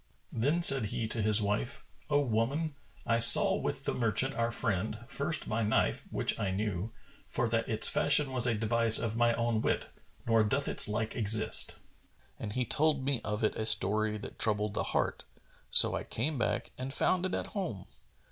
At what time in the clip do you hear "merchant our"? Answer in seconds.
3.93-4.49